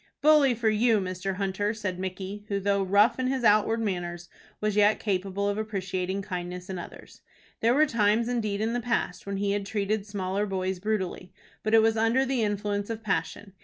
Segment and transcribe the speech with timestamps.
[0.23, 1.35] "Bully for you, Mr.
[1.35, 6.23] Hunter!" said Micky, who, though rough in his outward manners, was yet capable of appreciating
[6.23, 7.21] kindness in others.
[7.59, 11.75] There were times indeed in the past when he had treated smaller boys brutally, but
[11.75, 13.53] it was under the influence of passion.